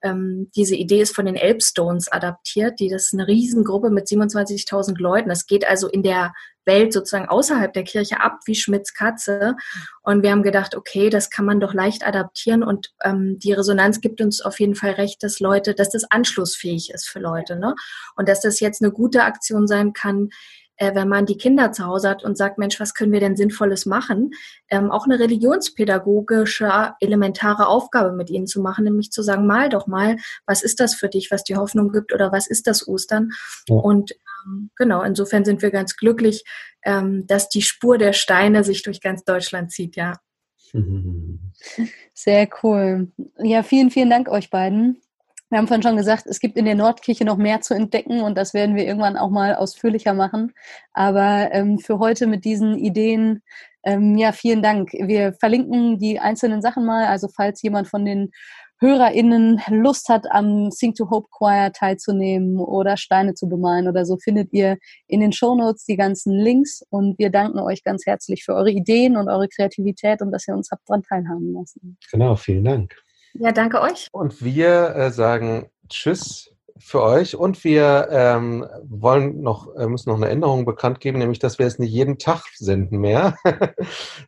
Ähm, 0.05 0.51
diese 0.55 0.77
Idee 0.77 1.01
ist 1.01 1.15
von 1.15 1.25
den 1.25 1.35
Elbstones 1.35 2.13
adaptiert, 2.13 2.79
die 2.79 2.89
das 2.89 3.05
ist 3.05 3.15
eine 3.15 3.27
Riesengruppe 3.27 3.89
mit 3.91 4.07
27.000 4.07 5.01
Leuten. 5.01 5.31
Das 5.31 5.47
geht 5.47 5.67
also 5.67 5.89
in 5.89 6.03
der 6.03 6.35
Welt 6.67 6.93
sozusagen 6.93 7.29
außerhalb 7.29 7.73
der 7.73 7.85
Kirche 7.85 8.21
ab 8.21 8.41
wie 8.45 8.55
Schmidts 8.55 8.95
Katze. 8.95 9.57
Und 10.03 10.23
wir 10.23 10.31
haben 10.31 10.43
gedacht, 10.43 10.77
okay, 10.77 11.09
das 11.09 11.31
kann 11.31 11.47
man 11.47 11.59
doch 11.59 11.75
leicht 11.75 12.07
adaptieren 12.07 12.63
und 12.63 12.93
ähm, 13.03 13.39
die 13.39 13.53
Resonanz 13.53 14.01
gibt 14.01 14.21
uns 14.21 14.43
auf 14.43 14.61
jeden 14.61 14.75
Fall 14.75 14.93
recht, 14.93 15.23
dass 15.23 15.41
Leute, 15.41 15.75
dass 15.75 15.91
das 15.91 16.05
anschlussfähig 16.11 16.91
ist 16.91 17.09
für 17.09 17.21
Leute, 17.21 17.57
ne? 17.57 17.75
Und 18.17 18.29
dass 18.29 18.41
das 18.41 18.61
jetzt 18.61 18.83
eine 18.83 18.93
gute 18.93 19.25
Aktion 19.25 19.67
sein 19.67 19.93
kann, 19.95 20.29
äh, 20.77 20.95
wenn 20.95 21.09
man 21.09 21.27
die 21.27 21.37
Kinder 21.37 21.73
zu 21.73 21.85
Hause 21.85 22.09
hat 22.09 22.25
und 22.25 22.37
sagt, 22.37 22.59
Mensch, 22.59 22.81
was 22.81 22.95
können 22.95 23.13
wir 23.13 23.21
denn 23.21 23.37
Sinnvolles 23.37 23.87
machen? 23.87 24.31
Ähm, 24.69 24.91
auch 24.91 25.05
eine 25.05 25.19
religionspädagogische, 25.19 26.95
elementare 27.01 27.69
Aufgabe 27.69 28.13
mit 28.13 28.31
ihnen 28.31 28.47
zu 28.47 28.61
machen, 28.61 28.85
nämlich 28.85 29.11
zu 29.11 29.23
sagen, 29.23 29.47
mal 29.47 29.69
doch 29.69 29.87
mal, 29.87 30.17
was 30.47 30.63
ist 30.63 30.81
das 30.81 30.95
für 30.95 31.09
dich, 31.09 31.31
was 31.31 31.45
die 31.45 31.57
Hoffnung 31.57 31.93
gibt 31.93 32.13
oder 32.13 32.33
was 32.33 32.47
ist 32.47 32.67
das 32.67 32.87
Ostern? 32.89 33.31
Ja. 33.69 33.77
Und 33.77 34.13
ähm, 34.47 34.71
genau, 34.77 35.03
insofern 35.03 35.45
sind 35.45 35.63
wir 35.63 35.71
ganz 35.71 35.97
glücklich, 35.97 36.45
ähm, 36.85 37.27
dass 37.27 37.49
die 37.49 37.63
Spur 37.63 37.99
der 37.99 38.13
Steine 38.13 38.65
sich 38.65 38.83
durch 38.83 39.01
ganz 39.01 39.25
Deutschland 39.25 39.71
zieht, 39.71 39.97
ja. 39.97 40.19
Sehr 42.15 42.49
cool. 42.63 43.13
Ja, 43.39 43.63
vielen, 43.63 43.91
vielen 43.91 44.11
Dank 44.11 44.29
euch 44.29 44.51
beiden. 44.51 45.01
Wir 45.51 45.59
haben 45.59 45.69
vorhin 45.69 45.83
schon 45.83 45.97
gesagt, 45.97 46.27
es 46.27 46.41
gibt 46.41 46.57
in 46.57 46.65
der 46.65 46.75
Nordkirche 46.75 47.25
noch 47.25 47.37
mehr 47.37 47.61
zu 47.61 47.75
entdecken 47.75 48.23
und 48.23 48.37
das 48.37 48.55
werden 48.55 48.77
wir 48.77 48.87
irgendwann 48.87 49.17
auch 49.17 49.31
mal 49.31 49.55
ausführlicher 49.55 50.15
machen. 50.15 50.53
Aber 50.93 51.51
ähm, 51.53 51.79
für 51.79 51.99
heute 51.99 52.27
mit 52.27 52.45
diesen 52.45 52.77
Ideen, 52.79 53.43
ähm, 53.85 54.17
ja, 54.17 54.33
vielen 54.33 54.63
Dank. 54.63 54.93
Wir 54.93 55.35
verlinken 55.35 55.99
die 55.99 56.19
einzelnen 56.19 56.63
Sachen 56.63 56.85
mal. 56.85 57.07
Also 57.07 57.29
falls 57.29 57.63
jemand 57.63 57.89
von 57.89 58.05
den 58.05 58.31
HörerInnen 58.81 59.61
Lust 59.71 60.09
hat, 60.09 60.27
am 60.31 60.71
Sing 60.71 60.95
to 60.95 61.09
Hope 61.09 61.29
Choir 61.31 61.73
teilzunehmen 61.73 62.59
oder 62.59 62.97
Steine 62.97 63.35
zu 63.35 63.49
bemalen 63.49 63.89
oder 63.89 64.05
so, 64.05 64.17
findet 64.19 64.53
ihr 64.53 64.79
in 65.07 65.21
den 65.21 65.33
Show 65.33 65.55
Notes 65.55 65.85
die 65.85 65.97
ganzen 65.97 66.33
Links 66.33 66.83
und 66.91 67.19
wir 67.19 67.31
danken 67.31 67.61
euch 67.61 67.85
ganz 67.85 68.05
herzlich 68.07 68.45
für 68.45 68.55
eure 68.55 68.71
Ideen 68.71 69.17
und 69.17 69.29
eure 69.29 69.49
Kreativität 69.49 70.21
und 70.21 70.33
dass 70.33 70.49
ihr 70.49 70.55
uns 70.55 70.71
habt 70.71 70.89
dran 70.89 71.03
teilhaben 71.03 71.55
lassen. 71.55 71.97
Genau, 72.11 72.35
vielen 72.35 72.65
Dank. 72.65 72.95
Ja, 73.37 73.51
danke 73.51 73.81
euch. 73.81 74.09
Und 74.13 74.45
wir 74.45 74.95
äh, 74.95 75.11
sagen 75.11 75.69
Tschüss 75.89 76.55
für 76.79 77.03
euch 77.03 77.35
und 77.35 77.65
wir 77.65 78.09
ähm, 78.11 78.65
wollen 78.85 79.41
noch, 79.41 79.75
äh, 79.75 79.89
müssen 79.89 80.11
noch 80.11 80.17
eine 80.17 80.29
Änderung 80.29 80.65
bekannt 80.65 81.01
geben, 81.01 81.19
nämlich, 81.19 81.41
dass 81.41 81.59
wir 81.59 81.67
es 81.67 81.81
nicht 81.81 81.91
jeden 81.91 82.19
Tag 82.19 82.45
senden 82.55 82.99
mehr, 82.99 83.37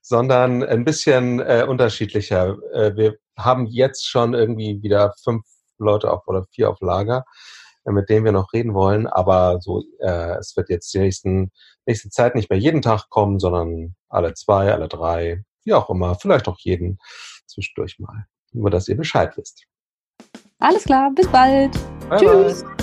sondern 0.02 0.64
ein 0.64 0.84
bisschen 0.84 1.38
äh, 1.38 1.64
unterschiedlicher. 1.68 2.56
Äh, 2.72 2.96
wir 2.96 3.16
haben 3.38 3.66
jetzt 3.66 4.08
schon 4.08 4.34
irgendwie 4.34 4.82
wieder 4.82 5.14
fünf 5.22 5.44
Leute 5.78 6.10
auf 6.10 6.26
oder 6.26 6.44
vier 6.50 6.70
auf 6.70 6.80
Lager, 6.80 7.24
äh, 7.84 7.92
mit 7.92 8.08
denen 8.08 8.24
wir 8.24 8.32
noch 8.32 8.52
reden 8.52 8.74
wollen, 8.74 9.06
aber 9.06 9.60
so, 9.60 9.84
äh, 10.00 10.36
es 10.38 10.56
wird 10.56 10.68
jetzt 10.68 10.92
die 10.94 10.98
nächsten, 10.98 11.52
nächste 11.86 12.10
Zeit 12.10 12.34
nicht 12.34 12.50
mehr 12.50 12.58
jeden 12.58 12.82
Tag 12.82 13.08
kommen, 13.08 13.38
sondern 13.38 13.94
alle 14.08 14.34
zwei, 14.34 14.72
alle 14.72 14.88
drei, 14.88 15.44
wie 15.64 15.74
auch 15.74 15.90
immer, 15.90 16.16
vielleicht 16.16 16.48
auch 16.48 16.58
jeden 16.58 16.98
zwischendurch 17.46 18.00
mal. 18.00 18.26
Nur, 18.56 18.70
dass 18.70 18.88
ihr 18.88 18.96
Bescheid 18.96 19.36
wisst. 19.36 19.66
Alles 20.58 20.84
klar, 20.84 21.10
bis 21.14 21.28
bald. 21.28 21.72
Bye 22.08 22.18
Tschüss. 22.18 22.62
Bye. 22.64 22.75